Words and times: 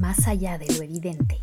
más 0.00 0.26
allá 0.26 0.56
de 0.56 0.66
lo 0.74 0.82
evidente. 0.82 1.38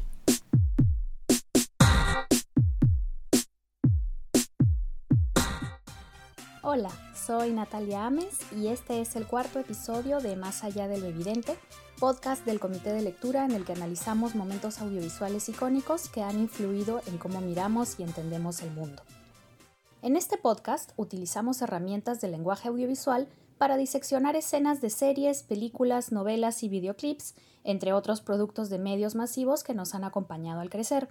Hola, 6.64 6.90
soy 7.16 7.52
Natalia 7.52 8.08
Ames 8.08 8.40
y 8.52 8.68
este 8.68 9.00
es 9.00 9.16
el 9.16 9.28
cuarto 9.28 9.60
episodio 9.60 10.20
de 10.20 10.36
Más 10.36 10.64
allá 10.64 10.88
de 10.88 10.98
lo 10.98 11.06
evidente, 11.06 11.56
podcast 12.00 12.46
del 12.46 12.60
Comité 12.60 12.92
de 12.92 13.04
Lectura 13.04 13.46
en 13.46 13.52
el 13.52 13.64
que 13.64 13.74
analizamos 13.74 14.34
momentos 14.34 14.82
audiovisuales 14.82 15.48
icónicos 15.50 16.10
que 16.10 16.24
han 16.24 16.40
influido 16.40 17.02
en 17.06 17.20
cómo 17.20 17.42
miramos 17.42 18.00
y 18.00 18.04
entendemos 18.04 18.62
el 18.64 18.72
mundo. 18.72 19.04
En 20.04 20.16
este 20.16 20.38
podcast 20.38 20.92
utilizamos 20.96 21.62
herramientas 21.64 22.22
de 22.22 22.28
lenguaje 22.28 22.68
audiovisual 22.68 23.28
para 23.58 23.78
diseccionar 23.78 24.36
escenas 24.36 24.80
de 24.80 24.92
series, 24.92 25.42
películas, 25.42 26.12
novelas 26.12 26.62
y 26.62 26.70
videoclips, 26.70 27.34
entre 27.64 27.94
otros 27.94 28.22
productos 28.22 28.70
de 28.70 28.78
medios 28.78 29.16
masivos 29.16 29.64
que 29.64 29.74
nos 29.74 29.96
han 29.96 30.04
acompañado 30.04 30.62
al 30.62 30.70
crecer. 30.70 31.10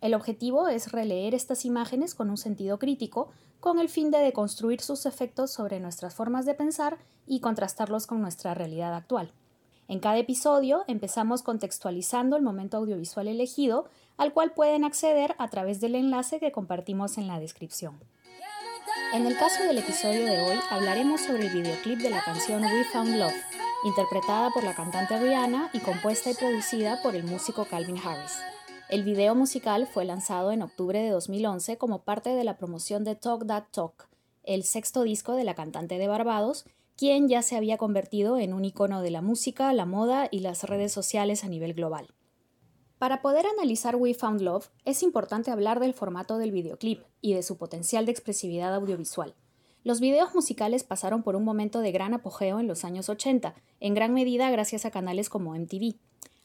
El 0.00 0.14
objetivo 0.14 0.68
es 0.68 0.92
releer 0.92 1.34
estas 1.34 1.64
imágenes 1.64 2.14
con 2.14 2.30
un 2.30 2.36
sentido 2.36 2.78
crítico, 2.78 3.30
con 3.58 3.80
el 3.80 3.88
fin 3.88 4.12
de 4.12 4.18
deconstruir 4.18 4.80
sus 4.80 5.06
efectos 5.06 5.50
sobre 5.50 5.80
nuestras 5.80 6.14
formas 6.14 6.46
de 6.46 6.54
pensar 6.54 6.98
y 7.26 7.40
contrastarlos 7.40 8.06
con 8.06 8.22
nuestra 8.22 8.54
realidad 8.54 8.94
actual. 8.94 9.32
En 9.88 9.98
cada 9.98 10.18
episodio 10.18 10.84
empezamos 10.86 11.42
contextualizando 11.42 12.36
el 12.36 12.42
momento 12.42 12.76
audiovisual 12.76 13.26
elegido, 13.26 13.86
al 14.16 14.32
cual 14.32 14.52
pueden 14.52 14.84
acceder 14.84 15.34
a 15.38 15.48
través 15.48 15.80
del 15.80 15.96
enlace 15.96 16.38
que 16.38 16.52
compartimos 16.52 17.18
en 17.18 17.26
la 17.26 17.40
descripción. 17.40 17.98
En 19.12 19.26
el 19.26 19.36
caso 19.36 19.64
del 19.64 19.78
episodio 19.78 20.24
de 20.24 20.40
hoy 20.40 20.56
hablaremos 20.70 21.22
sobre 21.22 21.48
el 21.48 21.52
videoclip 21.52 21.98
de 21.98 22.10
la 22.10 22.22
canción 22.22 22.62
We 22.62 22.84
Found 22.92 23.16
Love, 23.16 23.34
interpretada 23.82 24.50
por 24.50 24.62
la 24.62 24.76
cantante 24.76 25.18
Rihanna 25.18 25.68
y 25.72 25.80
compuesta 25.80 26.30
y 26.30 26.34
producida 26.34 27.02
por 27.02 27.16
el 27.16 27.24
músico 27.24 27.64
Calvin 27.64 27.98
Harris. 27.98 28.38
El 28.88 29.02
video 29.02 29.34
musical 29.34 29.88
fue 29.88 30.04
lanzado 30.04 30.52
en 30.52 30.62
octubre 30.62 31.02
de 31.02 31.10
2011 31.10 31.76
como 31.76 32.02
parte 32.02 32.30
de 32.30 32.44
la 32.44 32.56
promoción 32.56 33.02
de 33.02 33.16
Talk 33.16 33.48
That 33.48 33.64
Talk, 33.72 34.08
el 34.44 34.62
sexto 34.62 35.02
disco 35.02 35.34
de 35.34 35.42
la 35.42 35.56
cantante 35.56 35.98
de 35.98 36.06
Barbados, 36.06 36.64
quien 36.96 37.28
ya 37.28 37.42
se 37.42 37.56
había 37.56 37.78
convertido 37.78 38.38
en 38.38 38.54
un 38.54 38.64
icono 38.64 39.02
de 39.02 39.10
la 39.10 39.22
música, 39.22 39.72
la 39.72 39.86
moda 39.86 40.28
y 40.30 40.38
las 40.38 40.62
redes 40.62 40.92
sociales 40.92 41.42
a 41.42 41.48
nivel 41.48 41.74
global. 41.74 42.06
Para 43.00 43.22
poder 43.22 43.46
analizar 43.46 43.96
We 43.96 44.12
Found 44.12 44.42
Love, 44.42 44.68
es 44.84 45.02
importante 45.02 45.50
hablar 45.50 45.80
del 45.80 45.94
formato 45.94 46.36
del 46.36 46.52
videoclip 46.52 47.00
y 47.22 47.32
de 47.32 47.42
su 47.42 47.56
potencial 47.56 48.04
de 48.04 48.12
expresividad 48.12 48.74
audiovisual. 48.74 49.34
Los 49.84 50.00
videos 50.00 50.34
musicales 50.34 50.84
pasaron 50.84 51.22
por 51.22 51.34
un 51.34 51.42
momento 51.42 51.80
de 51.80 51.92
gran 51.92 52.12
apogeo 52.12 52.60
en 52.60 52.68
los 52.68 52.84
años 52.84 53.08
80, 53.08 53.54
en 53.80 53.94
gran 53.94 54.12
medida 54.12 54.50
gracias 54.50 54.84
a 54.84 54.90
canales 54.90 55.30
como 55.30 55.54
MTV. 55.54 55.94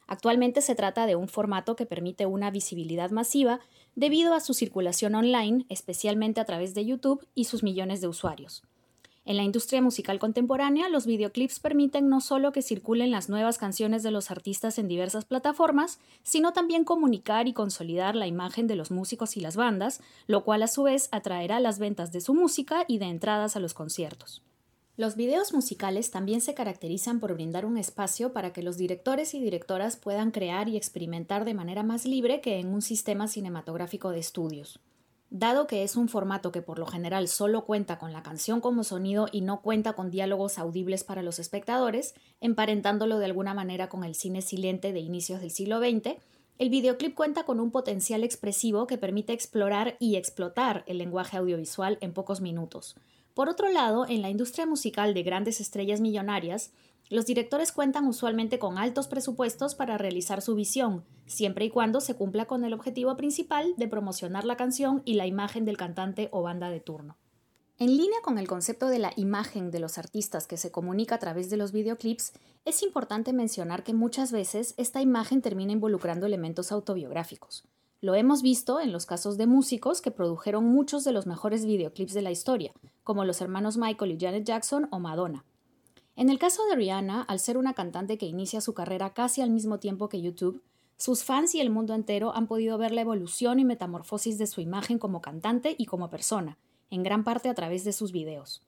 Actualmente 0.08 0.62
se 0.62 0.76
trata 0.76 1.06
de 1.08 1.18
un 1.18 1.28
formato 1.28 1.76
que 1.76 1.86
permite 1.86 2.26
una 2.26 2.52
visibilidad 2.52 3.12
masiva 3.12 3.60
debido 3.96 4.34
a 4.34 4.40
su 4.40 4.54
circulación 4.54 5.16
online, 5.16 5.66
especialmente 5.68 6.40
a 6.40 6.46
través 6.46 6.74
de 6.74 6.86
YouTube 6.86 7.28
y 7.36 7.44
sus 7.44 7.64
millones 7.64 8.00
de 8.00 8.08
usuarios. 8.08 8.64
En 9.26 9.38
la 9.38 9.44
industria 9.44 9.82
musical 9.82 10.20
contemporánea, 10.20 10.88
los 10.88 11.08
videoclips 11.08 11.60
permiten 11.60 12.10
no 12.10 12.22
solo 12.22 12.52
que 12.52 12.62
circulen 12.62 13.10
las 13.10 13.28
nuevas 13.28 13.58
canciones 13.58 14.04
de 14.04 14.12
los 14.12 14.30
artistas 14.30 14.78
en 14.78 14.88
diversas 14.88 15.26
plataformas, 15.26 16.00
sino 16.22 16.54
también 16.54 16.84
comunicar 16.84 17.48
y 17.48 17.54
consolidar 17.54 18.16
la 18.16 18.28
imagen 18.28 18.68
de 18.68 18.76
los 18.76 18.92
músicos 18.92 19.36
y 19.36 19.40
las 19.40 19.56
bandas, 19.56 20.00
lo 20.28 20.44
cual 20.44 20.62
a 20.62 20.68
su 20.68 20.84
vez 20.84 21.10
atraerá 21.12 21.60
las 21.60 21.80
ventas 21.80 22.12
de 22.12 22.22
su 22.22 22.36
música 22.36 22.86
y 22.88 23.00
de 23.00 23.06
entradas 23.06 23.56
a 23.56 23.60
los 23.60 23.74
conciertos. 23.74 24.44
Los 24.96 25.16
videos 25.16 25.54
musicales 25.54 26.12
también 26.12 26.40
se 26.40 26.54
caracterizan 26.54 27.20
por 27.20 27.34
brindar 27.34 27.66
un 27.66 27.80
espacio 27.80 28.32
para 28.32 28.54
que 28.54 28.62
los 28.62 28.78
directores 28.78 29.34
y 29.34 29.42
directoras 29.42 29.98
puedan 29.98 30.30
crear 30.30 30.70
y 30.70 30.78
experimentar 30.78 31.46
de 31.46 31.56
manera 31.56 31.82
más 31.82 32.06
libre 32.06 32.42
que 32.42 32.60
en 32.60 32.68
un 32.68 32.84
sistema 32.84 33.28
cinematográfico 33.28 34.12
de 34.12 34.20
estudios. 34.20 34.80
Dado 35.38 35.68
que 35.68 35.84
es 35.84 35.98
un 35.98 36.08
formato 36.08 36.54
que 36.54 36.62
por 36.62 36.80
lo 36.80 36.86
general 36.86 37.28
solo 37.28 37.66
cuenta 37.66 38.00
con 38.00 38.14
la 38.14 38.24
canción 38.24 38.62
como 38.62 38.86
sonido 38.86 39.28
y 39.34 39.42
no 39.42 39.62
cuenta 39.62 39.92
con 39.92 40.10
diálogos 40.10 40.58
audibles 40.58 41.04
para 41.04 41.24
los 41.24 41.40
espectadores, 41.40 42.16
emparentándolo 42.40 43.20
de 43.20 43.26
alguna 43.26 43.54
manera 43.54 43.90
con 43.90 44.06
el 44.06 44.16
cine 44.16 44.42
silente 44.42 44.94
de 44.94 45.02
inicios 45.02 45.42
del 45.42 45.52
siglo 45.52 45.80
XX, 45.80 46.16
el 46.58 46.70
videoclip 46.70 47.16
cuenta 47.16 47.44
con 47.44 47.60
un 47.60 47.70
potencial 47.70 48.24
expresivo 48.24 48.88
que 48.88 48.98
permite 48.98 49.34
explorar 49.34 49.98
y 50.00 50.16
explotar 50.16 50.86
el 50.88 51.00
lenguaje 51.00 51.36
audiovisual 51.36 51.98
en 52.00 52.14
pocos 52.14 52.40
minutos. 52.40 52.96
Por 53.36 53.50
otro 53.50 53.70
lado, 53.70 54.08
en 54.08 54.22
la 54.22 54.30
industria 54.30 54.66
musical 54.66 55.14
de 55.14 55.22
grandes 55.22 55.60
estrellas 55.60 56.00
millonarias, 56.00 56.72
los 57.10 57.26
directores 57.26 57.74
cuentan 57.74 58.08
usualmente 58.08 58.60
con 58.60 58.78
altos 58.78 59.10
presupuestos 59.10 59.76
para 59.76 59.98
realizar 59.98 60.42
su 60.42 60.56
visión, 60.56 61.04
siempre 61.26 61.66
y 61.66 61.70
cuando 61.70 62.00
se 62.00 62.16
cumpla 62.16 62.46
con 62.46 62.64
el 62.64 62.74
objetivo 62.74 63.18
principal 63.18 63.74
de 63.76 63.90
promocionar 63.90 64.46
la 64.46 64.56
canción 64.56 65.02
y 65.04 65.16
la 65.16 65.28
imagen 65.28 65.66
del 65.66 65.76
cantante 65.76 66.30
o 66.32 66.44
banda 66.44 66.70
de 66.70 66.80
turno. 66.80 67.18
En 67.78 67.98
línea 67.98 68.18
con 68.24 68.38
el 68.38 68.48
concepto 68.48 68.88
de 68.88 69.00
la 69.00 69.12
imagen 69.18 69.70
de 69.70 69.82
los 69.82 69.98
artistas 69.98 70.48
que 70.48 70.56
se 70.56 70.72
comunica 70.72 71.16
a 71.16 71.20
través 71.20 71.50
de 71.50 71.58
los 71.58 71.74
videoclips, 71.74 72.32
es 72.64 72.84
importante 72.84 73.34
mencionar 73.34 73.84
que 73.84 73.94
muchas 73.94 74.32
veces 74.32 74.76
esta 74.78 75.02
imagen 75.02 75.42
termina 75.42 75.74
involucrando 75.74 76.26
elementos 76.26 76.72
autobiográficos. 76.72 77.66
Lo 78.00 78.16
hemos 78.16 78.42
visto 78.42 78.80
en 78.80 78.94
los 78.94 79.06
casos 79.06 79.36
de 79.36 79.46
músicos 79.46 80.02
que 80.02 80.12
produjeron 80.12 80.64
muchos 80.64 81.04
de 81.04 81.12
los 81.12 81.26
mejores 81.26 81.66
videoclips 81.66 82.14
de 82.14 82.22
la 82.22 82.32
historia, 82.32 82.72
como 83.06 83.24
los 83.24 83.40
hermanos 83.40 83.78
Michael 83.78 84.12
y 84.12 84.20
Janet 84.20 84.44
Jackson 84.44 84.90
o 84.92 85.00
Madonna. 85.00 85.46
En 86.18 86.30
el 86.30 86.40
caso 86.40 86.66
de 86.66 86.76
Rihanna, 86.76 87.22
al 87.22 87.40
ser 87.40 87.58
una 87.58 87.74
cantante 87.74 88.18
que 88.18 88.26
inicia 88.26 88.60
su 88.60 88.74
carrera 88.74 89.14
casi 89.14 89.42
al 89.42 89.52
mismo 89.52 89.80
tiempo 89.80 90.10
que 90.10 90.22
YouTube, 90.22 90.62
sus 90.98 91.24
fans 91.24 91.54
y 91.56 91.62
el 91.62 91.70
mundo 91.70 91.94
entero 91.94 92.36
han 92.36 92.48
podido 92.48 92.78
ver 92.78 92.92
la 92.92 93.02
evolución 93.02 93.60
y 93.60 93.66
metamorfosis 93.66 94.38
de 94.38 94.48
su 94.48 94.60
imagen 94.60 94.98
como 94.98 95.22
cantante 95.22 95.76
y 95.78 95.86
como 95.86 96.10
persona, 96.10 96.58
en 96.90 97.04
gran 97.04 97.24
parte 97.24 97.48
a 97.48 97.54
través 97.54 97.84
de 97.84 97.94
sus 97.94 98.12
videos. 98.12 98.64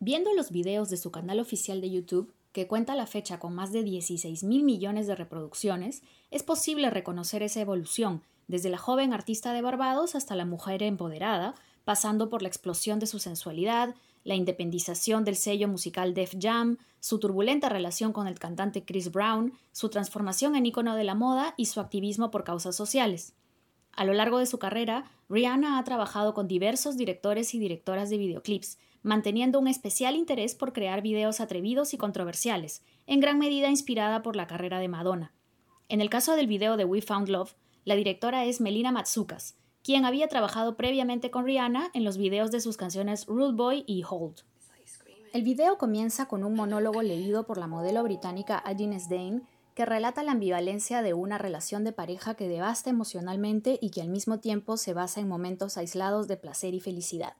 Viendo 0.00 0.34
los 0.34 0.50
videos 0.50 0.90
de 0.90 0.96
su 0.96 1.10
canal 1.10 1.40
oficial 1.40 1.80
de 1.80 1.90
YouTube, 1.90 2.32
que 2.52 2.66
cuenta 2.66 2.94
la 2.94 3.06
fecha 3.06 3.38
con 3.38 3.54
más 3.54 3.72
de 3.72 3.84
16 3.84 4.44
mil 4.44 4.64
millones 4.64 5.06
de 5.06 5.14
reproducciones, 5.14 6.02
es 6.30 6.42
posible 6.42 6.90
reconocer 6.90 7.42
esa 7.42 7.60
evolución, 7.60 8.22
desde 8.48 8.70
la 8.70 8.78
joven 8.78 9.12
artista 9.12 9.52
de 9.52 9.62
Barbados 9.62 10.14
hasta 10.14 10.34
la 10.34 10.44
mujer 10.44 10.82
empoderada, 10.82 11.54
pasando 11.88 12.28
por 12.28 12.42
la 12.42 12.48
explosión 12.48 12.98
de 12.98 13.06
su 13.06 13.18
sensualidad, 13.18 13.94
la 14.22 14.34
independización 14.34 15.24
del 15.24 15.36
sello 15.36 15.68
musical 15.68 16.12
Def 16.12 16.34
Jam, 16.38 16.76
su 17.00 17.18
turbulenta 17.18 17.70
relación 17.70 18.12
con 18.12 18.26
el 18.28 18.38
cantante 18.38 18.84
Chris 18.84 19.10
Brown, 19.10 19.54
su 19.72 19.88
transformación 19.88 20.54
en 20.54 20.66
ícono 20.66 20.96
de 20.96 21.04
la 21.04 21.14
moda 21.14 21.54
y 21.56 21.64
su 21.64 21.80
activismo 21.80 22.30
por 22.30 22.44
causas 22.44 22.76
sociales. 22.76 23.32
A 23.92 24.04
lo 24.04 24.12
largo 24.12 24.38
de 24.38 24.44
su 24.44 24.58
carrera, 24.58 25.10
Rihanna 25.30 25.78
ha 25.78 25.84
trabajado 25.84 26.34
con 26.34 26.46
diversos 26.46 26.98
directores 26.98 27.54
y 27.54 27.58
directoras 27.58 28.10
de 28.10 28.18
videoclips, 28.18 28.76
manteniendo 29.02 29.58
un 29.58 29.66
especial 29.66 30.14
interés 30.14 30.54
por 30.54 30.74
crear 30.74 31.00
videos 31.00 31.40
atrevidos 31.40 31.94
y 31.94 31.96
controversiales, 31.96 32.82
en 33.06 33.20
gran 33.20 33.38
medida 33.38 33.70
inspirada 33.70 34.20
por 34.20 34.36
la 34.36 34.46
carrera 34.46 34.78
de 34.78 34.88
Madonna. 34.88 35.32
En 35.88 36.02
el 36.02 36.10
caso 36.10 36.36
del 36.36 36.48
video 36.48 36.76
de 36.76 36.84
We 36.84 37.00
Found 37.00 37.30
Love, 37.30 37.54
la 37.86 37.94
directora 37.94 38.44
es 38.44 38.60
Melina 38.60 38.92
Matsukas, 38.92 39.57
quien 39.88 40.04
había 40.04 40.28
trabajado 40.28 40.76
previamente 40.76 41.30
con 41.30 41.46
Rihanna 41.46 41.88
en 41.94 42.04
los 42.04 42.18
videos 42.18 42.50
de 42.50 42.60
sus 42.60 42.76
canciones 42.76 43.24
Rude 43.24 43.54
Boy 43.54 43.84
y 43.86 44.04
Hold. 44.06 44.42
El 45.32 45.42
video 45.42 45.78
comienza 45.78 46.28
con 46.28 46.44
un 46.44 46.52
monólogo 46.52 47.00
leído 47.00 47.46
por 47.46 47.56
la 47.56 47.68
modelo 47.68 48.02
británica 48.02 48.58
Agnes 48.58 49.08
Dane 49.08 49.40
que 49.74 49.86
relata 49.86 50.22
la 50.22 50.32
ambivalencia 50.32 51.00
de 51.00 51.14
una 51.14 51.38
relación 51.38 51.84
de 51.84 51.92
pareja 51.92 52.34
que 52.34 52.48
devasta 52.48 52.90
emocionalmente 52.90 53.78
y 53.80 53.88
que 53.88 54.02
al 54.02 54.10
mismo 54.10 54.40
tiempo 54.40 54.76
se 54.76 54.92
basa 54.92 55.20
en 55.20 55.28
momentos 55.28 55.78
aislados 55.78 56.28
de 56.28 56.36
placer 56.36 56.74
y 56.74 56.80
felicidad. 56.80 57.32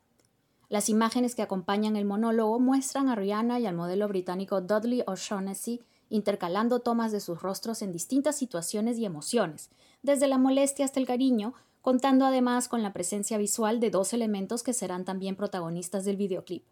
Las 0.71 0.89
imágenes 0.89 1.35
que 1.35 1.43
acompañan 1.43 1.97
el 1.97 2.07
monólogo 2.07 2.59
muestran 2.61 3.11
a 3.11 3.15
Rihanna 3.15 3.61
y 3.61 3.67
al 3.67 3.75
modelo 3.75 4.09
británico 4.09 4.63
Dudley 4.63 5.03
O'Shaughnessy 5.07 5.83
intercalando 6.09 6.81
tomas 6.81 7.13
de 7.13 7.21
sus 7.21 7.43
rostros 7.43 7.83
en 7.83 7.93
distintas 7.93 8.39
situaciones 8.39 8.97
y 8.97 9.05
emociones, 9.05 9.69
desde 10.03 10.29
la 10.29 10.39
molestia 10.39 10.87
hasta 10.87 11.01
el 11.01 11.07
cariño, 11.07 11.53
contando 11.81 12.27
además 12.27 12.69
con 12.69 12.83
la 12.83 12.93
presencia 12.93 13.39
visual 13.39 13.81
de 13.81 13.91
dos 13.91 14.13
elementos 14.13 14.63
que 14.63 14.73
serán 14.73 15.05
también 15.05 15.37
protagonistas 15.37 16.05
del 16.05 16.17
videoclip, 16.17 16.65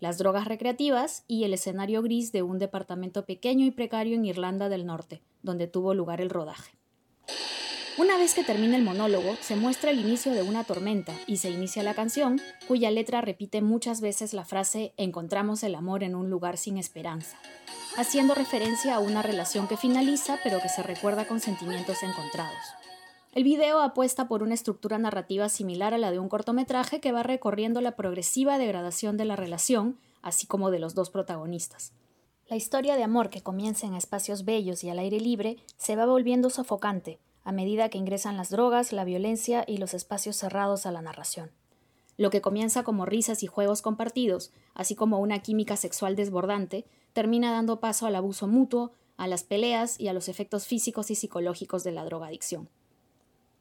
las 0.00 0.16
drogas 0.16 0.46
recreativas 0.46 1.24
y 1.28 1.44
el 1.44 1.54
escenario 1.54 2.02
gris 2.02 2.32
de 2.32 2.42
un 2.42 2.58
departamento 2.58 3.26
pequeño 3.26 3.66
y 3.66 3.70
precario 3.70 4.16
en 4.16 4.24
Irlanda 4.24 4.68
del 4.68 4.86
Norte, 4.86 5.22
donde 5.42 5.66
tuvo 5.66 5.94
lugar 5.94 6.20
el 6.20 6.30
rodaje. 6.30 6.72
Una 7.98 8.16
vez 8.16 8.32
que 8.32 8.44
termina 8.44 8.76
el 8.76 8.82
monólogo, 8.82 9.36
se 9.42 9.56
muestra 9.56 9.90
el 9.90 10.00
inicio 10.00 10.32
de 10.32 10.42
una 10.42 10.64
tormenta 10.64 11.12
y 11.26 11.36
se 11.36 11.50
inicia 11.50 11.82
la 11.82 11.92
canción, 11.92 12.40
cuya 12.66 12.90
letra 12.90 13.20
repite 13.20 13.60
muchas 13.60 14.00
veces 14.00 14.32
la 14.32 14.46
frase 14.46 14.94
Encontramos 14.96 15.62
el 15.64 15.74
amor 15.74 16.02
en 16.02 16.14
un 16.14 16.30
lugar 16.30 16.56
sin 16.56 16.78
esperanza, 16.78 17.36
haciendo 17.98 18.34
referencia 18.34 18.94
a 18.94 19.00
una 19.00 19.20
relación 19.20 19.68
que 19.68 19.76
finaliza 19.76 20.38
pero 20.42 20.60
que 20.60 20.70
se 20.70 20.82
recuerda 20.82 21.26
con 21.26 21.40
sentimientos 21.40 22.02
encontrados. 22.02 22.79
El 23.32 23.44
video 23.44 23.80
apuesta 23.80 24.26
por 24.26 24.42
una 24.42 24.54
estructura 24.54 24.98
narrativa 24.98 25.48
similar 25.48 25.94
a 25.94 25.98
la 25.98 26.10
de 26.10 26.18
un 26.18 26.28
cortometraje 26.28 27.00
que 27.00 27.12
va 27.12 27.22
recorriendo 27.22 27.80
la 27.80 27.94
progresiva 27.94 28.58
degradación 28.58 29.16
de 29.16 29.24
la 29.24 29.36
relación, 29.36 30.00
así 30.20 30.48
como 30.48 30.72
de 30.72 30.80
los 30.80 30.96
dos 30.96 31.10
protagonistas. 31.10 31.92
La 32.48 32.56
historia 32.56 32.96
de 32.96 33.04
amor 33.04 33.30
que 33.30 33.40
comienza 33.40 33.86
en 33.86 33.94
espacios 33.94 34.44
bellos 34.44 34.82
y 34.82 34.90
al 34.90 34.98
aire 34.98 35.20
libre 35.20 35.58
se 35.76 35.94
va 35.94 36.06
volviendo 36.06 36.50
sofocante 36.50 37.20
a 37.44 37.52
medida 37.52 37.88
que 37.88 37.98
ingresan 37.98 38.36
las 38.36 38.50
drogas, 38.50 38.92
la 38.92 39.04
violencia 39.04 39.64
y 39.64 39.76
los 39.76 39.94
espacios 39.94 40.34
cerrados 40.36 40.84
a 40.84 40.90
la 40.90 41.00
narración. 41.00 41.52
Lo 42.16 42.30
que 42.30 42.40
comienza 42.40 42.82
como 42.82 43.06
risas 43.06 43.44
y 43.44 43.46
juegos 43.46 43.80
compartidos, 43.80 44.50
así 44.74 44.96
como 44.96 45.20
una 45.20 45.38
química 45.38 45.76
sexual 45.76 46.16
desbordante, 46.16 46.84
termina 47.12 47.52
dando 47.52 47.78
paso 47.78 48.06
al 48.06 48.16
abuso 48.16 48.48
mutuo, 48.48 48.90
a 49.16 49.28
las 49.28 49.44
peleas 49.44 50.00
y 50.00 50.08
a 50.08 50.12
los 50.12 50.28
efectos 50.28 50.66
físicos 50.66 51.12
y 51.12 51.14
psicológicos 51.14 51.84
de 51.84 51.92
la 51.92 52.04
drogadicción. 52.04 52.68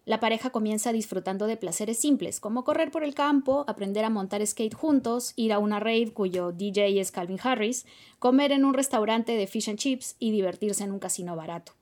La 0.10 0.20
pareja 0.20 0.50
comienza 0.50 0.92
disfrutando 0.92 1.46
de 1.46 1.56
placeres 1.56 2.00
simples, 2.00 2.40
como 2.40 2.64
correr 2.64 2.90
por 2.90 3.04
el 3.04 3.14
campo, 3.14 3.64
aprender 3.68 4.04
a 4.06 4.10
montar 4.10 4.44
skate 4.44 4.74
juntos, 4.74 5.34
ir 5.36 5.54
a 5.54 5.60
una 5.60 5.80
rave 5.80 6.12
cuyo 6.12 6.52
DJ 6.52 7.00
es 7.00 7.12
Calvin 7.12 7.38
Harris, 7.44 7.86
comer 8.18 8.52
en 8.52 8.66
un 8.66 8.74
restaurante 8.74 9.34
de 9.34 9.46
fish 9.46 9.70
and 9.70 9.78
chips 9.78 10.16
y 10.18 10.32
divertirse 10.32 10.84
en 10.84 10.94
un 10.94 10.98
casino 10.98 11.36
barato. 11.36 11.74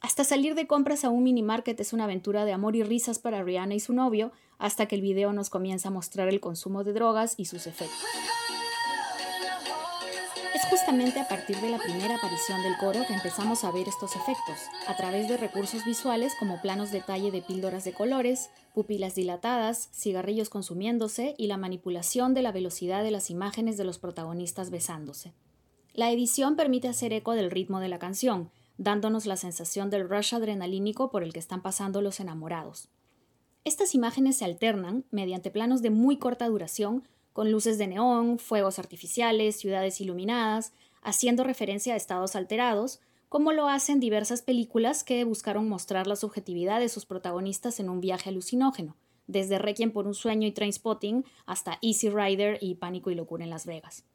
Hasta 0.00 0.24
salir 0.24 0.54
de 0.54 0.66
compras 0.66 1.04
a 1.04 1.10
un 1.10 1.22
mini 1.22 1.42
market 1.42 1.78
es 1.78 1.92
una 1.92 2.04
aventura 2.04 2.46
de 2.46 2.54
amor 2.54 2.76
y 2.76 2.82
risas 2.82 3.18
para 3.18 3.42
Rihanna 3.42 3.74
y 3.74 3.80
su 3.80 3.92
novio, 3.92 4.32
hasta 4.56 4.86
que 4.86 4.94
el 4.94 5.02
video 5.02 5.34
nos 5.34 5.50
comienza 5.50 5.88
a 5.88 5.92
mostrar 5.92 6.28
el 6.28 6.40
consumo 6.40 6.82
de 6.82 6.94
drogas 6.94 7.34
y 7.36 7.44
sus 7.44 7.66
efectos. 7.66 7.98
Justamente 10.70 11.20
a 11.20 11.28
partir 11.28 11.56
de 11.60 11.70
la 11.70 11.78
primera 11.78 12.16
aparición 12.16 12.60
del 12.62 12.76
coro 12.76 13.06
que 13.06 13.14
empezamos 13.14 13.62
a 13.62 13.70
ver 13.70 13.86
estos 13.86 14.16
efectos, 14.16 14.58
a 14.88 14.96
través 14.96 15.28
de 15.28 15.36
recursos 15.36 15.84
visuales 15.84 16.34
como 16.40 16.60
planos 16.60 16.90
detalle 16.90 17.30
de 17.30 17.40
píldoras 17.40 17.84
de 17.84 17.92
colores, 17.92 18.50
pupilas 18.74 19.14
dilatadas, 19.14 19.88
cigarrillos 19.92 20.50
consumiéndose 20.50 21.36
y 21.38 21.46
la 21.46 21.56
manipulación 21.56 22.34
de 22.34 22.42
la 22.42 22.50
velocidad 22.50 23.04
de 23.04 23.12
las 23.12 23.30
imágenes 23.30 23.76
de 23.76 23.84
los 23.84 23.98
protagonistas 23.98 24.70
besándose. 24.70 25.32
La 25.94 26.10
edición 26.10 26.56
permite 26.56 26.88
hacer 26.88 27.12
eco 27.12 27.32
del 27.34 27.52
ritmo 27.52 27.78
de 27.78 27.88
la 27.88 28.00
canción, 28.00 28.50
dándonos 28.76 29.24
la 29.26 29.36
sensación 29.36 29.88
del 29.88 30.08
rush 30.08 30.34
adrenalínico 30.34 31.10
por 31.10 31.22
el 31.22 31.32
que 31.32 31.38
están 31.38 31.62
pasando 31.62 32.02
los 32.02 32.18
enamorados. 32.18 32.88
Estas 33.64 33.94
imágenes 33.94 34.36
se 34.36 34.44
alternan 34.44 35.04
mediante 35.10 35.50
planos 35.50 35.80
de 35.80 35.90
muy 35.90 36.18
corta 36.18 36.48
duración 36.48 37.06
con 37.36 37.52
luces 37.52 37.76
de 37.76 37.86
neón, 37.86 38.38
fuegos 38.38 38.78
artificiales, 38.78 39.56
ciudades 39.56 40.00
iluminadas, 40.00 40.72
haciendo 41.02 41.44
referencia 41.44 41.92
a 41.92 41.96
estados 41.98 42.34
alterados, 42.34 42.98
como 43.28 43.52
lo 43.52 43.68
hacen 43.68 44.00
diversas 44.00 44.40
películas 44.40 45.04
que 45.04 45.22
buscaron 45.24 45.68
mostrar 45.68 46.06
la 46.06 46.16
subjetividad 46.16 46.80
de 46.80 46.88
sus 46.88 47.04
protagonistas 47.04 47.78
en 47.78 47.90
un 47.90 48.00
viaje 48.00 48.30
alucinógeno, 48.30 48.96
desde 49.26 49.58
Requiem 49.58 49.92
por 49.92 50.06
un 50.06 50.14
sueño 50.14 50.48
y 50.48 50.52
Trainspotting 50.52 51.26
hasta 51.44 51.78
Easy 51.82 52.08
Rider 52.08 52.56
y 52.62 52.76
Pánico 52.76 53.10
y 53.10 53.14
Locura 53.14 53.44
en 53.44 53.50
Las 53.50 53.66
Vegas. 53.66 54.06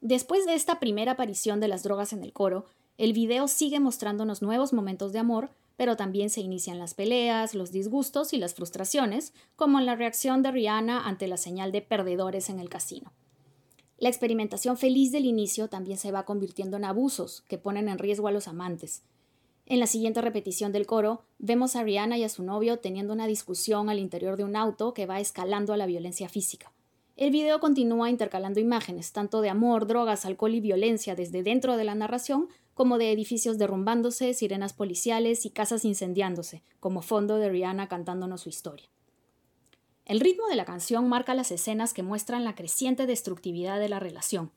Después 0.00 0.46
de 0.46 0.54
esta 0.54 0.78
primera 0.78 1.12
aparición 1.12 1.58
de 1.58 1.66
las 1.66 1.82
drogas 1.82 2.12
en 2.12 2.22
el 2.22 2.32
coro, 2.32 2.66
el 2.98 3.14
video 3.14 3.48
sigue 3.48 3.80
mostrándonos 3.80 4.42
nuevos 4.42 4.72
momentos 4.72 5.12
de 5.12 5.18
amor, 5.18 5.50
pero 5.76 5.96
también 5.96 6.30
se 6.30 6.40
inician 6.40 6.78
las 6.78 6.94
peleas, 6.94 7.54
los 7.54 7.72
disgustos 7.72 8.32
y 8.32 8.38
las 8.38 8.54
frustraciones, 8.54 9.32
como 9.56 9.78
en 9.78 9.86
la 9.86 9.96
reacción 9.96 10.42
de 10.42 10.52
Rihanna 10.52 11.06
ante 11.06 11.28
la 11.28 11.36
señal 11.36 11.72
de 11.72 11.82
perdedores 11.82 12.50
en 12.50 12.58
el 12.58 12.68
casino. 12.68 13.12
La 13.98 14.08
experimentación 14.08 14.76
feliz 14.76 15.12
del 15.12 15.26
inicio 15.26 15.68
también 15.68 15.96
se 15.96 16.10
va 16.10 16.24
convirtiendo 16.24 16.76
en 16.76 16.84
abusos 16.84 17.42
que 17.48 17.58
ponen 17.58 17.88
en 17.88 17.98
riesgo 17.98 18.26
a 18.26 18.32
los 18.32 18.48
amantes. 18.48 19.02
En 19.64 19.78
la 19.78 19.86
siguiente 19.86 20.20
repetición 20.20 20.72
del 20.72 20.86
coro, 20.86 21.22
vemos 21.38 21.76
a 21.76 21.84
Rihanna 21.84 22.18
y 22.18 22.24
a 22.24 22.28
su 22.28 22.42
novio 22.42 22.80
teniendo 22.80 23.12
una 23.12 23.28
discusión 23.28 23.90
al 23.90 24.00
interior 24.00 24.36
de 24.36 24.44
un 24.44 24.56
auto 24.56 24.92
que 24.92 25.06
va 25.06 25.20
escalando 25.20 25.72
a 25.72 25.76
la 25.76 25.86
violencia 25.86 26.28
física. 26.28 26.72
El 27.16 27.30
video 27.30 27.60
continúa 27.60 28.10
intercalando 28.10 28.58
imágenes, 28.58 29.12
tanto 29.12 29.40
de 29.40 29.50
amor, 29.50 29.86
drogas, 29.86 30.24
alcohol 30.24 30.54
y 30.54 30.60
violencia 30.60 31.14
desde 31.14 31.42
dentro 31.42 31.76
de 31.76 31.84
la 31.84 31.94
narración, 31.94 32.48
como 32.82 32.98
de 32.98 33.12
edificios 33.12 33.58
derrumbándose, 33.58 34.34
sirenas 34.34 34.72
policiales 34.72 35.46
y 35.46 35.50
casas 35.50 35.84
incendiándose, 35.84 36.64
como 36.80 37.00
fondo 37.00 37.36
de 37.36 37.48
Rihanna 37.48 37.86
cantándonos 37.86 38.40
su 38.40 38.48
historia. 38.48 38.88
El 40.04 40.18
ritmo 40.18 40.48
de 40.48 40.56
la 40.56 40.64
canción 40.64 41.08
marca 41.08 41.32
las 41.32 41.52
escenas 41.52 41.94
que 41.94 42.02
muestran 42.02 42.42
la 42.42 42.56
creciente 42.56 43.06
destructividad 43.06 43.78
de 43.78 43.88
la 43.88 44.00
relación. 44.00 44.50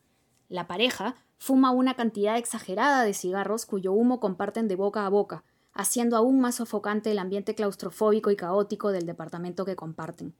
La 0.49 0.65
pareja 0.65 1.17
fuma 1.37 1.69
una 1.69 1.93
cantidad 1.93 2.35
exagerada 2.35 3.03
de 3.03 3.13
cigarros 3.13 3.67
cuyo 3.67 3.93
humo 3.93 4.19
comparten 4.19 4.67
de 4.67 4.75
boca 4.75 5.05
a 5.05 5.09
boca, 5.09 5.43
haciendo 5.71 6.17
aún 6.17 6.39
más 6.39 6.55
sofocante 6.55 7.11
el 7.11 7.19
ambiente 7.19 7.53
claustrofóbico 7.53 8.31
y 8.31 8.35
caótico 8.35 8.91
del 8.91 9.05
departamento 9.05 9.65
que 9.65 9.75
comparten. 9.75 10.33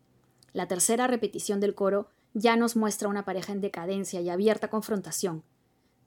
La 0.53 0.67
tercera 0.67 1.05
repetición 1.05 1.59
del 1.59 1.75
coro 1.75 2.09
ya 2.33 2.55
nos 2.55 2.75
muestra 2.75 3.09
una 3.09 3.25
pareja 3.25 3.53
en 3.53 3.61
decadencia 3.61 4.21
y 4.21 4.29
abierta 4.31 4.71
confrontación, 4.71 5.43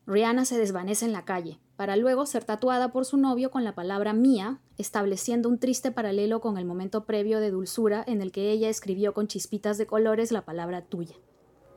Rihanna 0.08 0.46
se 0.46 0.58
desvanece 0.58 1.04
en 1.04 1.12
la 1.12 1.26
calle, 1.26 1.60
para 1.78 1.94
luego 1.94 2.26
ser 2.26 2.42
tatuada 2.42 2.90
por 2.90 3.04
su 3.04 3.16
novio 3.18 3.52
con 3.52 3.62
la 3.62 3.76
palabra 3.76 4.12
mía, 4.12 4.58
estableciendo 4.78 5.48
un 5.48 5.60
triste 5.60 5.92
paralelo 5.92 6.40
con 6.40 6.58
el 6.58 6.64
momento 6.64 7.04
previo 7.04 7.38
de 7.38 7.52
dulzura 7.52 8.02
en 8.04 8.20
el 8.20 8.32
que 8.32 8.50
ella 8.50 8.68
escribió 8.68 9.14
con 9.14 9.28
chispitas 9.28 9.78
de 9.78 9.86
colores 9.86 10.32
la 10.32 10.44
palabra 10.44 10.82
tuya. 10.82 11.14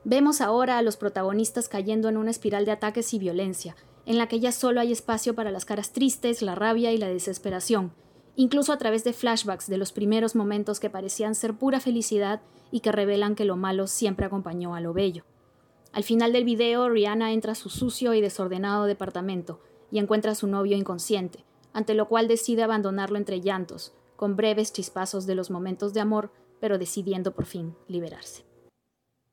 Vemos 0.02 0.40
ahora 0.40 0.78
a 0.78 0.82
los 0.82 0.96
protagonistas 0.96 1.68
cayendo 1.68 2.08
en 2.08 2.16
una 2.16 2.32
espiral 2.32 2.64
de 2.64 2.72
ataques 2.72 3.14
y 3.14 3.20
violencia, 3.20 3.76
en 4.04 4.18
la 4.18 4.26
que 4.26 4.40
ya 4.40 4.50
solo 4.50 4.80
hay 4.80 4.90
espacio 4.90 5.36
para 5.36 5.52
las 5.52 5.64
caras 5.64 5.92
tristes, 5.92 6.42
la 6.42 6.56
rabia 6.56 6.90
y 6.90 6.98
la 6.98 7.06
desesperación, 7.06 7.92
incluso 8.34 8.72
a 8.72 8.78
través 8.78 9.04
de 9.04 9.12
flashbacks 9.12 9.68
de 9.68 9.78
los 9.78 9.92
primeros 9.92 10.34
momentos 10.34 10.80
que 10.80 10.90
parecían 10.90 11.36
ser 11.36 11.54
pura 11.54 11.78
felicidad 11.78 12.40
y 12.72 12.80
que 12.80 12.90
revelan 12.90 13.36
que 13.36 13.44
lo 13.44 13.56
malo 13.56 13.86
siempre 13.86 14.26
acompañó 14.26 14.74
a 14.74 14.80
lo 14.80 14.94
bello. 14.94 15.22
Al 15.92 16.02
final 16.02 16.32
del 16.32 16.42
video, 16.42 16.88
Rihanna 16.88 17.32
entra 17.32 17.52
a 17.52 17.54
su 17.54 17.68
sucio 17.68 18.14
y 18.14 18.20
desordenado 18.20 18.86
departamento 18.86 19.60
y 19.92 20.00
encuentra 20.00 20.32
a 20.32 20.34
su 20.34 20.48
novio 20.48 20.76
inconsciente, 20.76 21.44
ante 21.72 21.94
lo 21.94 22.08
cual 22.08 22.26
decide 22.26 22.64
abandonarlo 22.64 23.18
entre 23.18 23.40
llantos, 23.40 23.92
con 24.16 24.34
breves 24.34 24.72
chispazos 24.72 25.26
de 25.26 25.36
los 25.36 25.50
momentos 25.50 25.92
de 25.94 26.00
amor, 26.00 26.32
pero 26.58 26.78
decidiendo 26.78 27.32
por 27.32 27.44
fin 27.44 27.76
liberarse. 27.86 28.44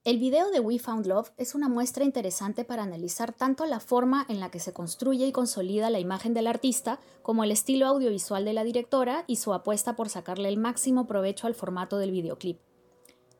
El 0.05 0.17
video 0.17 0.49
de 0.49 0.59
We 0.59 0.79
Found 0.79 1.05
Love 1.05 1.31
es 1.37 1.55
una 1.55 1.67
muestra 1.67 2.05
interesante 2.05 2.63
para 2.63 2.83
analizar 2.83 3.33
tanto 3.33 3.65
la 3.65 3.79
forma 3.79 4.25
en 4.29 4.39
la 4.39 4.49
que 4.49 4.59
se 4.59 4.73
construye 4.73 5.27
y 5.27 5.31
consolida 5.31 5.89
la 5.89 5.99
imagen 5.99 6.33
del 6.33 6.47
artista, 6.47 6.99
como 7.21 7.43
el 7.43 7.51
estilo 7.51 7.85
audiovisual 7.87 8.45
de 8.45 8.53
la 8.53 8.63
directora 8.63 9.25
y 9.27 9.35
su 9.35 9.53
apuesta 9.53 9.95
por 9.95 10.09
sacarle 10.09 10.49
el 10.49 10.57
máximo 10.57 11.05
provecho 11.05 11.47
al 11.47 11.53
formato 11.53 11.97
del 11.97 12.11
videoclip. 12.11 12.59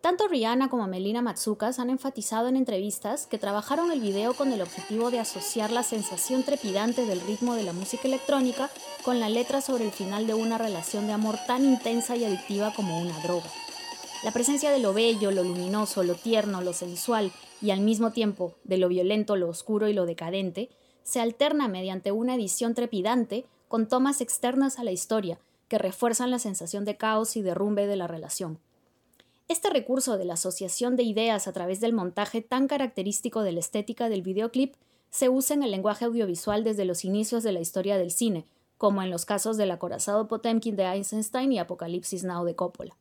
Tanto 0.01 0.29
Rihanna 0.29 0.69
como 0.69 0.87
Melina 0.87 1.21
Matsukas 1.21 1.77
han 1.77 1.89
enfatizado 1.89 2.47
en 2.47 2.55
entrevistas 2.55 3.27
que 3.27 3.37
trabajaron 3.37 3.91
el 3.91 3.99
video 3.99 4.33
con 4.33 4.53
el 4.53 4.61
objetivo 4.61 5.11
de 5.11 5.19
asociar 5.19 5.71
la 5.71 5.83
sensación 5.83 6.43
trepidante 6.43 7.05
del 7.05 7.19
ritmo 7.19 7.53
de 7.53 7.63
la 7.63 7.73
música 7.73 8.07
electrónica 8.07 8.69
con 9.03 9.19
la 9.19 9.27
letra 9.27 9.59
sobre 9.59 9.83
el 9.83 9.91
final 9.91 10.25
de 10.25 10.35
una 10.35 10.57
relación 10.57 11.05
de 11.05 11.11
amor 11.11 11.35
tan 11.47 11.65
intensa 11.65 12.15
y 12.15 12.23
adictiva 12.23 12.73
como 12.73 12.97
una 12.97 13.19
droga. 13.19 13.49
La 14.23 14.31
presencia 14.31 14.71
de 14.71 14.79
lo 14.79 14.93
bello, 14.93 15.31
lo 15.31 15.43
luminoso, 15.43 16.01
lo 16.03 16.15
tierno, 16.15 16.61
lo 16.61 16.71
sensual 16.71 17.33
y 17.61 17.71
al 17.71 17.81
mismo 17.81 18.11
tiempo 18.11 18.55
de 18.63 18.77
lo 18.77 18.87
violento, 18.87 19.35
lo 19.35 19.49
oscuro 19.49 19.89
y 19.89 19.93
lo 19.93 20.05
decadente 20.05 20.69
se 21.03 21.19
alterna 21.19 21.67
mediante 21.67 22.13
una 22.13 22.35
edición 22.35 22.73
trepidante 22.73 23.47
con 23.67 23.89
tomas 23.89 24.21
externas 24.21 24.79
a 24.79 24.85
la 24.85 24.91
historia 24.91 25.39
que 25.67 25.77
refuerzan 25.77 26.31
la 26.31 26.39
sensación 26.39 26.85
de 26.85 26.95
caos 26.95 27.35
y 27.35 27.41
derrumbe 27.41 27.85
de 27.85 27.97
la 27.97 28.07
relación. 28.07 28.59
Este 29.49 29.71
recurso 29.71 30.19
de 30.19 30.25
la 30.25 30.35
asociación 30.35 30.95
de 30.95 31.01
ideas 31.01 31.47
a 31.47 31.53
través 31.53 31.81
del 31.81 31.91
montaje 31.91 32.43
tan 32.43 32.67
característico 32.67 33.41
de 33.41 33.51
la 33.51 33.59
estética 33.59 34.07
del 34.07 34.21
videoclip 34.21 34.75
se 35.09 35.27
usa 35.27 35.55
en 35.55 35.63
el 35.63 35.71
lenguaje 35.71 36.05
audiovisual 36.05 36.63
desde 36.63 36.85
los 36.85 37.03
inicios 37.03 37.41
de 37.41 37.51
la 37.51 37.59
historia 37.59 37.97
del 37.97 38.11
cine, 38.11 38.45
como 38.77 39.01
en 39.01 39.09
los 39.09 39.25
casos 39.25 39.57
del 39.57 39.71
acorazado 39.71 40.27
Potemkin 40.27 40.75
de 40.75 40.83
Eisenstein 40.83 41.51
y 41.51 41.57
Apocalipsis 41.57 42.23
Now 42.23 42.45
de 42.45 42.55
Coppola. 42.55 42.95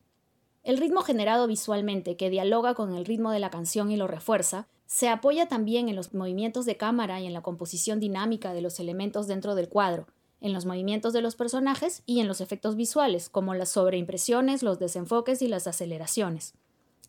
El 0.65 0.79
ritmo 0.79 1.03
generado 1.03 1.47
visualmente, 1.47 2.17
que 2.17 2.31
dialoga 2.31 2.73
con 2.73 2.95
el 2.95 3.05
ritmo 3.05 3.31
de 3.31 3.41
la 3.41 3.51
canción 3.51 3.91
y 3.91 3.99
lo 3.99 4.07
refuerza, 4.07 4.69
se 4.87 5.11
apoya 5.11 5.49
también 5.49 5.91
en 5.91 5.97
los 5.97 6.15
movimientos 6.15 6.65
de 6.65 6.79
cámara 6.79 7.21
y 7.21 7.27
en 7.27 7.35
la 7.35 7.43
composición 7.43 8.01
dinámica 8.01 8.55
de 8.55 8.63
los 8.63 8.81
elementos 8.81 9.27
dentro 9.27 9.55
del 9.55 9.69
cuadro, 9.69 10.07
en 10.41 10.53
los 10.53 10.67
movimientos 10.67 11.13
de 11.13 11.23
los 11.23 11.37
personajes 11.37 12.03
y 12.07 12.21
en 12.21 12.29
los 12.29 12.41
efectos 12.41 12.77
visuales, 12.77 13.29
como 13.29 13.55
las 13.55 13.71
sobreimpresiones, 13.71 14.63
los 14.63 14.79
desenfoques 14.79 15.43
y 15.43 15.49
las 15.49 15.67
aceleraciones. 15.67 16.55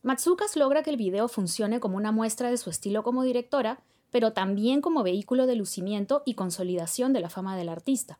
Matsukas 0.01 0.55
logra 0.55 0.81
que 0.81 0.89
el 0.89 0.97
video 0.97 1.27
funcione 1.27 1.79
como 1.79 1.97
una 1.97 2.11
muestra 2.11 2.49
de 2.49 2.57
su 2.57 2.69
estilo 2.69 3.03
como 3.03 3.23
directora, 3.23 3.81
pero 4.11 4.33
también 4.33 4.81
como 4.81 5.03
vehículo 5.03 5.45
de 5.45 5.55
lucimiento 5.55 6.23
y 6.25 6.33
consolidación 6.33 7.13
de 7.13 7.19
la 7.19 7.29
fama 7.29 7.57
del 7.57 7.69
artista. 7.69 8.17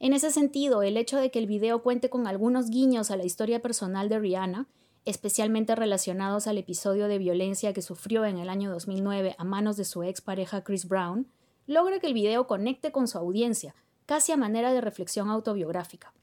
En 0.00 0.12
ese 0.12 0.30
sentido, 0.30 0.82
el 0.82 0.96
hecho 0.96 1.18
de 1.18 1.30
que 1.30 1.40
el 1.40 1.46
video 1.46 1.82
cuente 1.82 2.08
con 2.08 2.26
algunos 2.26 2.70
guiños 2.70 3.10
a 3.10 3.16
la 3.16 3.24
historia 3.24 3.60
personal 3.60 4.08
de 4.08 4.20
Rihanna, 4.20 4.68
especialmente 5.04 5.74
relacionados 5.74 6.46
al 6.46 6.58
episodio 6.58 7.08
de 7.08 7.18
violencia 7.18 7.72
que 7.72 7.82
sufrió 7.82 8.24
en 8.24 8.38
el 8.38 8.48
año 8.48 8.70
2009 8.70 9.34
a 9.38 9.44
manos 9.44 9.76
de 9.76 9.84
su 9.84 10.02
ex 10.04 10.20
pareja 10.20 10.62
Chris 10.62 10.86
Brown, 10.86 11.26
logra 11.66 11.98
que 11.98 12.06
el 12.06 12.14
video 12.14 12.46
conecte 12.46 12.92
con 12.92 13.08
su 13.08 13.18
audiencia, 13.18 13.74
casi 14.08 14.32
a 14.32 14.38
manera 14.38 14.72
de 14.72 14.80
reflexión 14.80 15.28
autobiográfica. 15.28 16.14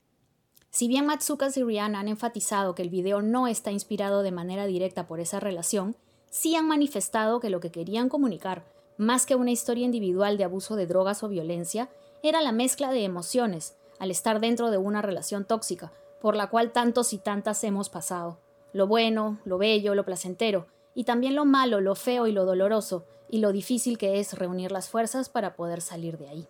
Si 0.72 0.88
bien 0.88 1.06
Matsukas 1.06 1.56
y 1.56 1.64
Rihanna 1.64 2.00
han 2.00 2.08
enfatizado 2.08 2.74
que 2.74 2.82
el 2.82 2.90
video 2.90 3.22
no 3.22 3.46
está 3.46 3.72
inspirado 3.72 4.24
de 4.24 4.32
manera 4.32 4.66
directa 4.66 5.06
por 5.06 5.20
esa 5.20 5.40
relación, 5.40 5.96
sí 6.32 6.56
han 6.56 6.68
manifestado 6.68 7.40
que 7.40 7.52
lo 7.52 7.60
que 7.60 7.70
querían 7.70 8.10
comunicar, 8.10 8.66
más 8.98 9.28
que 9.28 9.36
una 9.36 9.52
historia 9.52 9.86
individual 9.86 10.36
de 10.36 10.46
abuso 10.46 10.76
de 10.76 10.88
drogas 10.88 11.22
o 11.22 11.30
violencia, 11.30 11.88
era 12.24 12.42
la 12.42 12.52
mezcla 12.52 12.92
de 12.92 13.04
emociones 13.04 13.76
al 14.00 14.10
estar 14.10 14.40
dentro 14.40 14.72
de 14.72 14.80
una 14.80 15.04
relación 15.04 15.46
tóxica, 15.46 15.92
por 16.22 16.36
la 16.36 16.48
cual 16.50 16.72
tantos 16.72 17.14
y 17.14 17.20
tantas 17.20 17.64
hemos 17.64 17.90
pasado. 17.90 18.40
Lo 18.74 18.88
bueno, 18.88 19.38
lo 19.46 19.60
bello, 19.60 19.94
lo 19.94 20.06
placentero, 20.06 20.66
y 20.96 21.04
también 21.04 21.36
lo 21.36 21.46
malo, 21.46 21.82
lo 21.82 21.94
feo 21.94 22.26
y 22.26 22.32
lo 22.32 22.46
doloroso, 22.46 23.06
y 23.30 23.38
lo 23.38 23.52
difícil 23.52 24.00
que 24.00 24.20
es 24.20 24.34
reunir 24.34 24.72
las 24.72 24.90
fuerzas 24.90 25.30
para 25.30 25.56
poder 25.56 25.82
salir 25.82 26.18
de 26.18 26.30
ahí. 26.30 26.48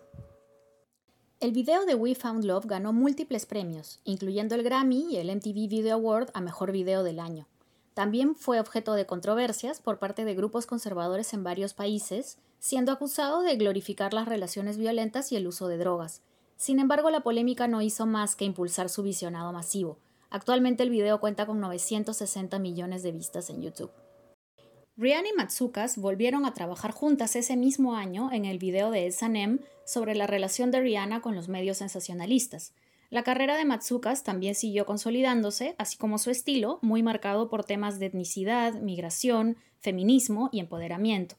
El 1.38 1.52
video 1.52 1.84
de 1.84 1.94
We 1.94 2.14
Found 2.14 2.44
Love 2.44 2.64
ganó 2.64 2.94
múltiples 2.94 3.44
premios, 3.44 4.00
incluyendo 4.04 4.54
el 4.54 4.62
Grammy 4.62 5.06
y 5.10 5.16
el 5.18 5.28
MTV 5.28 5.68
Video 5.68 5.96
Award 5.96 6.30
a 6.32 6.40
Mejor 6.40 6.72
Video 6.72 7.02
del 7.02 7.20
Año. 7.20 7.46
También 7.92 8.34
fue 8.34 8.58
objeto 8.58 8.94
de 8.94 9.04
controversias 9.04 9.82
por 9.82 9.98
parte 9.98 10.24
de 10.24 10.34
grupos 10.34 10.64
conservadores 10.64 11.34
en 11.34 11.44
varios 11.44 11.74
países, 11.74 12.38
siendo 12.58 12.90
acusado 12.90 13.42
de 13.42 13.54
glorificar 13.56 14.14
las 14.14 14.26
relaciones 14.26 14.78
violentas 14.78 15.30
y 15.30 15.36
el 15.36 15.46
uso 15.46 15.68
de 15.68 15.76
drogas. 15.76 16.22
Sin 16.56 16.78
embargo, 16.78 17.10
la 17.10 17.20
polémica 17.20 17.68
no 17.68 17.82
hizo 17.82 18.06
más 18.06 18.34
que 18.34 18.46
impulsar 18.46 18.88
su 18.88 19.02
visionado 19.02 19.52
masivo. 19.52 19.98
Actualmente 20.30 20.84
el 20.84 20.90
video 20.90 21.20
cuenta 21.20 21.44
con 21.44 21.60
960 21.60 22.58
millones 22.58 23.02
de 23.02 23.12
vistas 23.12 23.50
en 23.50 23.60
YouTube. 23.60 23.90
Rihanna 24.98 25.28
y 25.28 25.36
Matsukas 25.36 25.98
volvieron 25.98 26.46
a 26.46 26.54
trabajar 26.54 26.90
juntas 26.90 27.36
ese 27.36 27.54
mismo 27.54 27.96
año 27.96 28.32
en 28.32 28.46
el 28.46 28.58
video 28.58 28.90
de 28.90 29.06
S&M 29.06 29.58
sobre 29.84 30.14
la 30.14 30.26
relación 30.26 30.70
de 30.70 30.80
Rihanna 30.80 31.20
con 31.20 31.34
los 31.34 31.48
medios 31.48 31.76
sensacionalistas. 31.76 32.72
La 33.10 33.22
carrera 33.22 33.58
de 33.58 33.66
Matsukas 33.66 34.22
también 34.22 34.54
siguió 34.54 34.86
consolidándose, 34.86 35.74
así 35.76 35.98
como 35.98 36.16
su 36.16 36.30
estilo, 36.30 36.78
muy 36.80 37.02
marcado 37.02 37.50
por 37.50 37.62
temas 37.62 37.98
de 37.98 38.06
etnicidad, 38.06 38.72
migración, 38.80 39.58
feminismo 39.80 40.48
y 40.50 40.60
empoderamiento. 40.60 41.36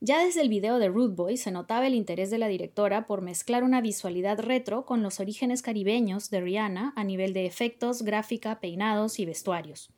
Ya 0.00 0.24
desde 0.24 0.42
el 0.42 0.48
video 0.48 0.78
de 0.78 0.86
Rude 0.86 1.16
Boy 1.16 1.36
se 1.36 1.50
notaba 1.50 1.88
el 1.88 1.94
interés 1.96 2.30
de 2.30 2.38
la 2.38 2.46
directora 2.46 3.08
por 3.08 3.22
mezclar 3.22 3.64
una 3.64 3.80
visualidad 3.80 4.38
retro 4.38 4.86
con 4.86 5.02
los 5.02 5.18
orígenes 5.18 5.62
caribeños 5.62 6.30
de 6.30 6.42
Rihanna 6.42 6.92
a 6.94 7.02
nivel 7.02 7.32
de 7.32 7.46
efectos, 7.46 8.02
gráfica, 8.02 8.60
peinados 8.60 9.18
y 9.18 9.26
vestuarios. 9.26 9.90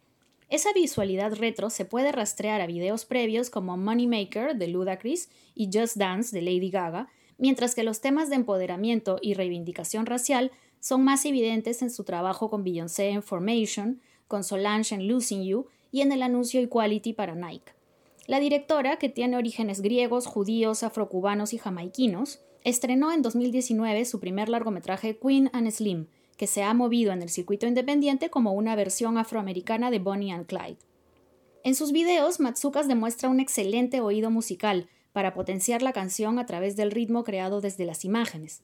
Esa 0.48 0.72
visualidad 0.72 1.34
retro 1.34 1.70
se 1.70 1.84
puede 1.84 2.12
rastrear 2.12 2.60
a 2.60 2.66
videos 2.66 3.04
previos 3.04 3.50
como 3.50 3.76
Moneymaker 3.76 4.56
de 4.56 4.68
Ludacris 4.68 5.28
y 5.56 5.70
Just 5.72 5.96
Dance 5.96 6.36
de 6.36 6.42
Lady 6.42 6.70
Gaga, 6.70 7.08
mientras 7.36 7.74
que 7.74 7.82
los 7.82 8.00
temas 8.00 8.30
de 8.30 8.36
empoderamiento 8.36 9.18
y 9.20 9.34
reivindicación 9.34 10.06
racial 10.06 10.52
son 10.78 11.02
más 11.02 11.24
evidentes 11.24 11.82
en 11.82 11.90
su 11.90 12.04
trabajo 12.04 12.48
con 12.48 12.62
Beyoncé 12.62 13.08
en 13.08 13.24
Formation, 13.24 14.00
con 14.28 14.44
Solange 14.44 14.94
en 14.94 15.08
Losing 15.08 15.42
You 15.44 15.66
y 15.90 16.02
en 16.02 16.12
el 16.12 16.22
anuncio 16.22 16.60
Equality 16.60 17.12
para 17.12 17.34
Nike. 17.34 17.72
La 18.28 18.38
directora, 18.38 18.98
que 18.98 19.08
tiene 19.08 19.36
orígenes 19.36 19.80
griegos, 19.80 20.26
judíos, 20.26 20.84
afrocubanos 20.84 21.52
y 21.54 21.58
jamaiquinos, 21.58 22.40
estrenó 22.62 23.12
en 23.12 23.22
2019 23.22 24.04
su 24.04 24.20
primer 24.20 24.48
largometraje 24.48 25.18
Queen 25.18 25.50
and 25.52 25.70
Slim, 25.70 26.06
que 26.36 26.46
se 26.46 26.62
ha 26.62 26.74
movido 26.74 27.12
en 27.12 27.22
el 27.22 27.30
circuito 27.30 27.66
independiente 27.66 28.30
como 28.30 28.52
una 28.52 28.76
versión 28.76 29.18
afroamericana 29.18 29.90
de 29.90 29.98
Bonnie 29.98 30.32
and 30.32 30.46
Clyde. 30.46 30.78
En 31.64 31.74
sus 31.74 31.92
videos, 31.92 32.40
Matsukas 32.40 32.88
demuestra 32.88 33.28
un 33.28 33.40
excelente 33.40 34.00
oído 34.00 34.30
musical 34.30 34.88
para 35.12 35.34
potenciar 35.34 35.82
la 35.82 35.92
canción 35.92 36.38
a 36.38 36.46
través 36.46 36.76
del 36.76 36.90
ritmo 36.90 37.24
creado 37.24 37.60
desde 37.60 37.86
las 37.86 38.04
imágenes. 38.04 38.62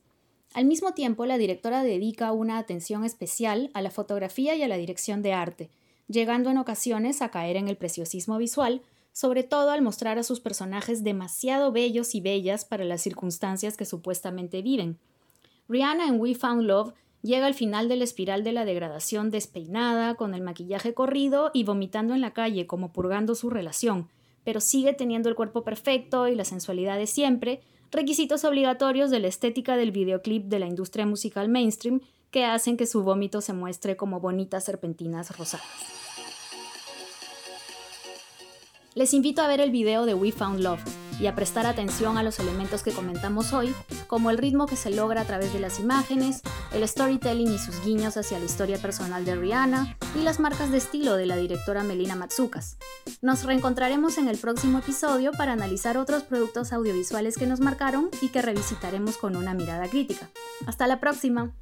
Al 0.55 0.67
mismo 0.67 0.93
tiempo, 0.93 1.25
la 1.25 1.39
directora 1.39 1.83
dedica 1.83 2.31
una 2.33 2.59
atención 2.59 3.05
especial 3.05 3.71
a 3.73 3.81
la 3.81 3.91
fotografía 3.91 4.55
y 4.55 4.63
a 4.63 4.69
la 4.69 4.77
dirección 4.77 5.23
de 5.23 5.33
arte, 5.33 5.71
llegando 6.09 6.51
en 6.51 6.59
ocasiones 6.59 7.23
a 7.23 7.31
caer 7.31 7.57
en 7.57 7.69
el 7.69 7.77
preciosismo 7.77 8.37
visual, 8.37 8.83
sobre 9.13 9.45
todo 9.45 9.71
al 9.71 9.83
mostrar 9.83 10.19
a 10.19 10.23
sus 10.23 10.41
personajes 10.41 11.03
demasiado 11.03 11.73
bellos 11.73 12.15
y 12.15 12.21
bellas 12.21 12.65
para 12.65 12.85
las 12.85 13.01
circunstancias 13.01 13.77
que 13.77 13.85
supuestamente 13.85 14.61
viven. 14.61 14.99
Rihanna 15.69 16.07
en 16.07 16.21
We 16.21 16.35
Found 16.35 16.65
Love 16.65 16.93
llega 17.23 17.47
al 17.47 17.55
final 17.55 17.89
de 17.89 17.97
la 17.97 18.05
espiral 18.05 18.45
de 18.45 18.53
la 18.53 18.65
degradación 18.65 19.31
despeinada, 19.31 20.15
con 20.17 20.35
el 20.35 20.43
maquillaje 20.43 20.93
corrido 20.93 21.51
y 21.55 21.65
vomitando 21.65 22.15
en 22.15 22.21
la 22.21 22.33
calle 22.33 22.67
como 22.67 22.93
purgando 22.93 23.35
su 23.35 23.49
relación, 23.49 24.09
pero 24.45 24.61
sigue 24.61 24.93
teniendo 24.93 25.29
el 25.29 25.35
cuerpo 25.35 25.63
perfecto 25.63 26.29
y 26.29 26.35
la 26.35 26.45
sensualidad 26.45 26.99
de 26.99 27.07
siempre, 27.07 27.61
requisitos 27.91 28.45
obligatorios 28.45 29.11
de 29.11 29.21
la 29.21 29.29
estética 29.29 29.77
del 29.77 29.93
videoclip 29.93 30.47
de 30.47 30.59
la 30.59 30.67
industria 30.67 31.07
musical 31.07 31.49
mainstream 31.49 32.01
que 32.31 32.45
hacen 32.45 32.77
que 32.77 32.87
su 32.87 33.03
vómito 33.03 33.41
se 33.41 33.53
muestre 33.53 33.97
como 33.97 34.19
bonitas 34.19 34.65
serpentinas 34.65 35.37
rosadas. 35.37 35.67
Les 38.95 39.15
invito 39.15 39.43
a 39.43 39.47
ver 39.47 39.61
el 39.61 39.71
video 39.71 40.05
de 40.07 40.15
We 40.15 40.33
Found 40.33 40.61
Love 40.61 40.83
y 41.23 41.29
a 41.29 41.37
prestar 41.37 41.67
atención 41.67 42.19
a 42.19 42.25
los 42.25 42.41
elementos 42.41 42.83
que 42.83 42.91
comentamos 42.91 43.53
hoy, 43.53 43.73
como 44.09 44.31
el 44.31 44.39
ritmo 44.39 44.67
que 44.67 44.75
se 44.75 44.91
logra 44.91 45.21
a 45.21 45.25
través 45.25 45.53
de 45.53 45.61
las 45.61 45.79
imágenes, 45.79 46.43
el 46.73 46.87
storytelling 46.87 47.53
y 47.55 47.59
sus 47.59 47.81
guiños 47.85 48.17
hacia 48.17 48.41
la 48.41 48.45
historia 48.45 48.77
personal 48.79 49.25
de 49.25 49.37
Rihanna 49.37 49.97
y 50.17 50.23
las 50.23 50.41
marcas 50.41 50.73
de 50.73 50.79
estilo 50.79 51.15
de 51.15 51.27
la 51.27 51.37
directora 51.37 51.85
Melina 51.85 52.17
Matsukas. 52.17 52.77
Nos 53.21 53.45
reencontraremos 53.45 54.19
en 54.19 54.27
el 54.27 54.37
próximo 54.37 54.81
episodio 54.81 55.31
para 55.31 55.53
analizar 55.53 55.97
otros 55.97 56.25
productos 56.25 56.73
audiovisuales 56.73 57.39
que 57.39 57.47
nos 57.47 57.61
marcaron 57.61 58.11
y 58.21 58.31
que 58.31 58.43
revisitaremos 58.43 59.17
con 59.17 59.37
una 59.37 59.55
mirada 59.55 59.87
crítica. 59.87 60.29
Hasta 60.67 60.89
la 60.89 60.99
próxima. 60.99 61.55